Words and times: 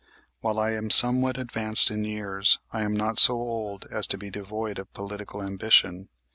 While 0.39 0.57
I 0.59 0.71
am 0.71 0.89
somewhat 0.89 1.37
advanced 1.37 1.91
in 1.91 2.03
years, 2.05 2.57
I 2.73 2.81
am 2.81 2.95
not 2.97 3.19
so 3.19 3.35
old 3.35 3.85
as 3.91 4.07
to 4.07 4.17
be 4.17 4.31
devoid 4.31 4.79
of 4.79 4.91
political 4.93 5.43
ambition. 5.43 6.09